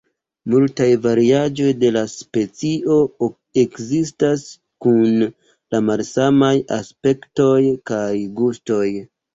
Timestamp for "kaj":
7.93-8.11